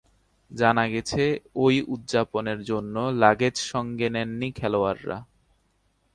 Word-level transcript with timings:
জানা 0.51 0.85
গেছে, 0.87 1.23
ওই 1.55 1.75
উদযাপনের 1.87 2.59
জন্য 2.63 2.95
লাগেজ 3.23 3.55
সঙ্গে 3.71 4.07
নেননি 4.09 4.49
খেলোয়াড়রা। 4.51 5.17